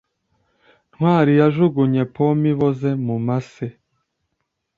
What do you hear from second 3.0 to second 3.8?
mumase